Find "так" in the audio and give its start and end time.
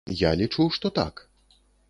0.99-1.23